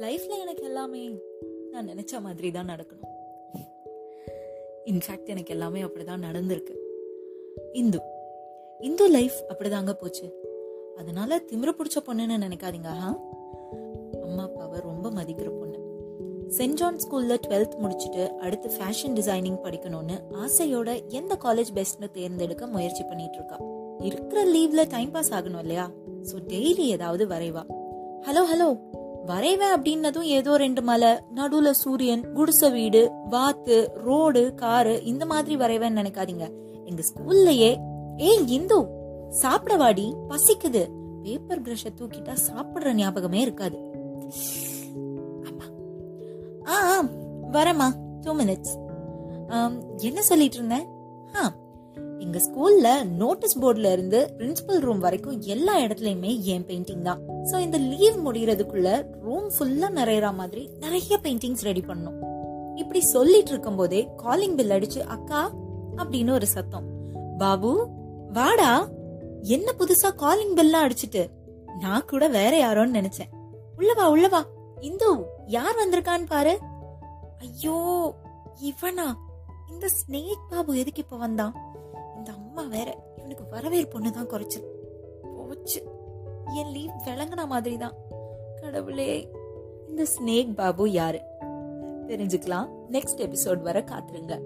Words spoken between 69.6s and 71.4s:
புதுசா காலிங் பெல்லாம் அடிச்சிட்டு?